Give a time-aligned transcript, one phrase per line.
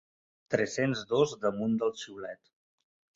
[0.53, 2.51] Tres-cents dos damunt del xiulet.